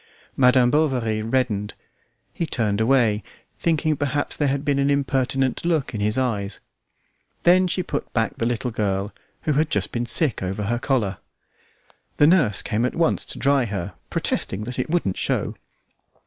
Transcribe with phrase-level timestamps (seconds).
[0.35, 1.75] Madam Bovary reddened;
[2.33, 3.21] he turned away,
[3.59, 6.59] thinking perhaps there had been an impertinent look in his eyes.
[7.43, 11.17] Then she put back the little girl, who had just been sick over her collar.
[12.17, 15.53] The nurse at once came to dry her, protesting that it wouldn't show.